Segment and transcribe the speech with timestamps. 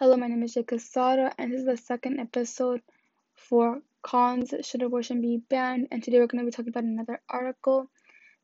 [0.00, 2.82] Hello, my name is Jessica Sada, and this is the second episode
[3.34, 5.88] for Cons Should Abortion Be Banned?
[5.90, 7.90] And today we're going to be talking about another article.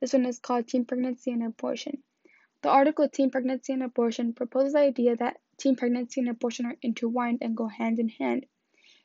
[0.00, 2.02] This one is called Teen Pregnancy and Abortion.
[2.62, 6.76] The article Teen Pregnancy and Abortion proposes the idea that teen pregnancy and abortion are
[6.82, 8.46] intertwined and go hand in hand.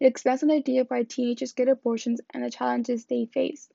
[0.00, 3.68] It expands on the idea why teenagers get abortions and the challenges they face.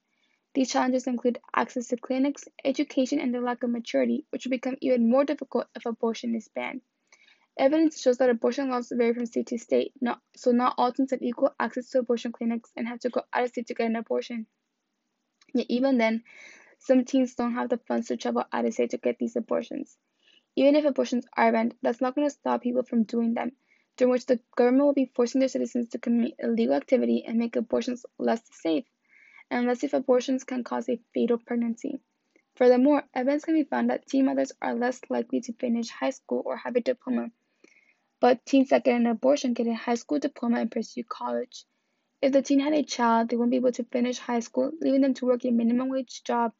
[0.55, 4.75] These challenges include access to clinics, education, and the lack of maturity, which will become
[4.81, 6.81] even more difficult if abortion is banned.
[7.59, 11.09] Evidence shows that abortion laws vary from state to state, not, so not all teens
[11.09, 13.87] have equal access to abortion clinics and have to go out of state to get
[13.87, 14.45] an abortion.
[15.55, 16.23] Yet even then,
[16.77, 19.97] some teens don't have the funds to travel out of state to get these abortions.
[20.55, 23.53] Even if abortions are banned, that's not going to stop people from doing them,
[23.95, 27.55] during which the government will be forcing their citizens to commit illegal activity and make
[27.55, 28.85] abortions less safe,
[29.49, 31.99] and less if abortions can cause a fatal pregnancy.
[32.55, 36.43] Furthermore, evidence can be found that teen mothers are less likely to finish high school
[36.45, 37.31] or have a diploma
[38.19, 41.65] but teens that get an abortion get a high school diploma and pursue college.
[42.21, 45.01] If the teen had a child, they won't be able to finish high school, leaving
[45.01, 46.53] them to work a minimum wage job,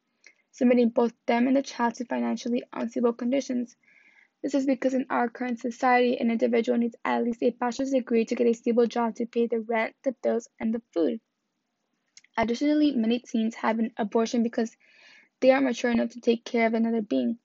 [0.52, 3.76] submitting both them and the child to financially unstable conditions.
[4.44, 8.26] This is because in our current society, an individual needs at least a bachelor's degree
[8.26, 11.20] to get a stable job to pay the rent, the bills, and the food.
[12.38, 14.78] Additionally, many teens have an abortion because
[15.40, 17.40] they aren't mature enough to take care of another being.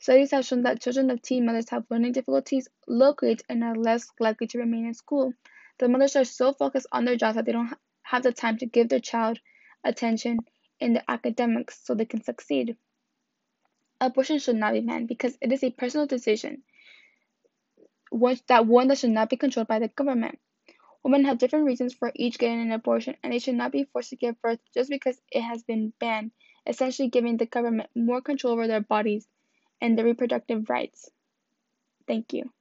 [0.00, 3.76] Studies have shown that children of teen mothers have learning difficulties, low grades, and are
[3.76, 5.34] less likely to remain in school.
[5.78, 8.66] The mothers are so focused on their jobs that they don't have the time to
[8.66, 9.38] give their child
[9.84, 10.38] attention
[10.80, 12.78] in their academics so they can succeed.
[14.00, 16.62] Abortion should not be banned because it is a personal decision,
[18.46, 20.38] that one that should not be controlled by the government.
[21.04, 24.08] Women have different reasons for each getting an abortion, and they should not be forced
[24.10, 26.30] to give birth just because it has been banned,
[26.66, 29.28] essentially giving the government more control over their bodies
[29.80, 31.10] and the reproductive rights.
[32.06, 32.52] Thank you.